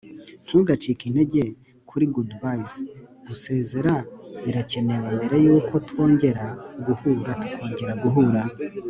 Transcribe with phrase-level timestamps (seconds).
[0.45, 1.41] ntugacike intege
[1.89, 2.71] kuri good-byes
[3.27, 3.93] gusezera
[4.45, 6.45] birakenewe mbere yuko twongera
[6.85, 8.41] guhura tukongera guhura